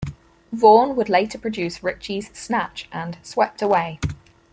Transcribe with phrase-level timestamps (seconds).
[0.51, 3.99] Vaughn would later produce Ritchie's "Snatch" and "Swept Away".